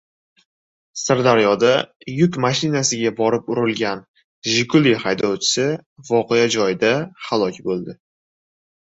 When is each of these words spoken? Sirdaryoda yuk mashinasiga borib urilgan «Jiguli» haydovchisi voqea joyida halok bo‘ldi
Sirdaryoda 0.99 1.73
yuk 2.19 2.39
mashinasiga 2.45 3.11
borib 3.19 3.51
urilgan 3.55 4.01
«Jiguli» 4.55 4.95
haydovchisi 5.05 5.67
voqea 6.09 6.49
joyida 6.57 6.91
halok 7.27 7.61
bo‘ldi 7.69 7.97